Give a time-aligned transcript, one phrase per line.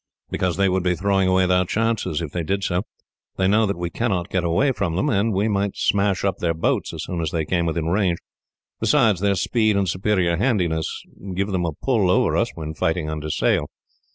[0.31, 2.81] "Because they would be throwing away their chances, if they did so.
[3.37, 6.55] They know that we cannot get away from them, and we might smash up their
[6.55, 8.17] boats as soon as they came within range.
[8.79, 11.03] Besides, their speed and superior handiness
[11.35, 13.67] give them a pull over us, when fighting under sail.